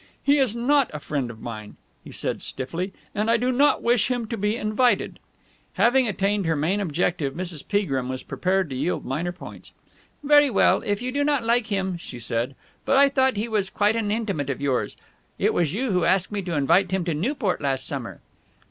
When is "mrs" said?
7.35-7.67